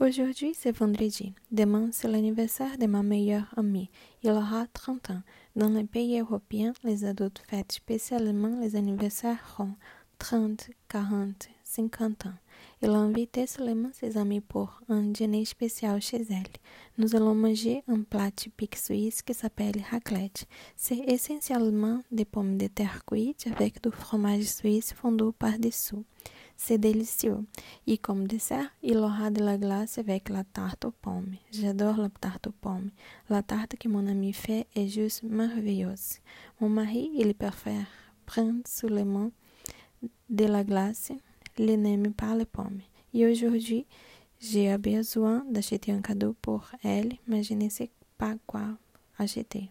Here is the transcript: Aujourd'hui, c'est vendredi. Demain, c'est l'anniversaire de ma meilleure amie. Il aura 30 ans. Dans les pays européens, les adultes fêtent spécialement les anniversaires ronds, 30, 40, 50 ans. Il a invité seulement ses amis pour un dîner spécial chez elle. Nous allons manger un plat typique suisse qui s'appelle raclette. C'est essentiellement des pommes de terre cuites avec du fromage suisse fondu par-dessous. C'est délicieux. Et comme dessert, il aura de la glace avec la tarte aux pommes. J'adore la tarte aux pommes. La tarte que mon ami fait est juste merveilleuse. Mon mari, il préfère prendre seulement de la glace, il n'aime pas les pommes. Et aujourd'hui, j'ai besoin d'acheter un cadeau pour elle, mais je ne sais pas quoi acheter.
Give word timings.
Aujourd'hui, 0.00 0.54
c'est 0.56 0.74
vendredi. 0.74 1.34
Demain, 1.52 1.90
c'est 1.92 2.08
l'anniversaire 2.08 2.78
de 2.78 2.86
ma 2.86 3.02
meilleure 3.02 3.52
amie. 3.58 3.90
Il 4.22 4.30
aura 4.30 4.66
30 4.72 5.10
ans. 5.10 5.22
Dans 5.56 5.68
les 5.68 5.84
pays 5.84 6.18
européens, 6.18 6.72
les 6.84 7.04
adultes 7.04 7.42
fêtent 7.46 7.72
spécialement 7.72 8.60
les 8.62 8.76
anniversaires 8.76 9.56
ronds, 9.58 9.74
30, 10.16 10.70
40, 10.88 11.50
50 11.64 12.24
ans. 12.24 12.38
Il 12.80 12.88
a 12.88 12.94
invité 12.94 13.46
seulement 13.46 13.90
ses 13.92 14.16
amis 14.16 14.40
pour 14.40 14.80
un 14.88 15.02
dîner 15.02 15.44
spécial 15.44 16.00
chez 16.00 16.22
elle. 16.30 16.48
Nous 16.96 17.14
allons 17.14 17.34
manger 17.34 17.82
un 17.86 18.00
plat 18.00 18.30
typique 18.30 18.76
suisse 18.76 19.20
qui 19.20 19.34
s'appelle 19.34 19.82
raclette. 19.90 20.46
C'est 20.76 21.04
essentiellement 21.08 22.00
des 22.10 22.24
pommes 22.24 22.56
de 22.56 22.68
terre 22.68 23.04
cuites 23.04 23.48
avec 23.54 23.82
du 23.82 23.90
fromage 23.90 24.44
suisse 24.44 24.94
fondu 24.94 25.30
par-dessous. 25.38 26.06
C'est 26.62 26.76
délicieux. 26.76 27.38
Et 27.86 27.96
comme 27.96 28.26
dessert, 28.26 28.70
il 28.82 28.98
aura 28.98 29.30
de 29.30 29.42
la 29.42 29.56
glace 29.56 29.96
avec 29.96 30.28
la 30.28 30.44
tarte 30.44 30.84
aux 30.84 30.90
pommes. 30.90 31.34
J'adore 31.50 31.96
la 31.96 32.10
tarte 32.10 32.48
aux 32.48 32.52
pommes. 32.52 32.90
La 33.30 33.42
tarte 33.42 33.76
que 33.76 33.88
mon 33.88 34.06
ami 34.06 34.34
fait 34.34 34.66
est 34.76 34.86
juste 34.86 35.22
merveilleuse. 35.22 36.18
Mon 36.60 36.68
mari, 36.68 37.10
il 37.14 37.34
préfère 37.34 37.86
prendre 38.26 38.60
seulement 38.66 39.30
de 40.28 40.44
la 40.44 40.62
glace, 40.62 41.12
il 41.56 41.80
n'aime 41.80 42.12
pas 42.12 42.34
les 42.34 42.44
pommes. 42.44 42.80
Et 43.14 43.26
aujourd'hui, 43.26 43.86
j'ai 44.38 44.76
besoin 44.76 45.42
d'acheter 45.50 45.92
un 45.92 46.02
cadeau 46.02 46.36
pour 46.42 46.70
elle, 46.84 47.14
mais 47.26 47.42
je 47.42 47.54
ne 47.54 47.70
sais 47.70 47.90
pas 48.18 48.34
quoi 48.46 48.66
acheter. 49.16 49.70